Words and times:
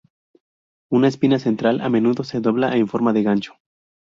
Una 0.89 1.07
espina 1.07 1.37
central 1.37 1.79
a 1.79 1.87
menudo 1.87 2.23
se 2.23 2.39
dobla 2.39 2.75
en 2.75 2.87
forma 2.87 3.13
de 3.13 3.21
gancho. 3.21 3.53